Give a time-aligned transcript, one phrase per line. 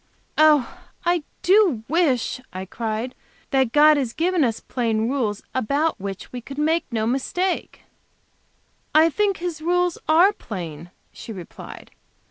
[0.35, 3.13] "Oh, I do wish," I cried,
[3.51, 7.81] "that God had given us plain rules, about which we could make no mistake!"
[8.95, 11.91] "I think His rules are plain," she replied.